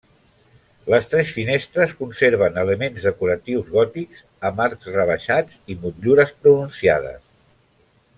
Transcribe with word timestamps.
Les 0.91 1.09
tres 1.09 1.33
finestres 1.33 1.91
conserven 1.99 2.57
elements 2.61 3.05
decoratius 3.09 3.67
gòtics 3.75 4.23
amb 4.51 4.63
arcs 4.65 4.89
rebaixats 4.95 5.61
i 5.75 5.77
motllures 5.85 6.33
pronunciades. 6.47 7.21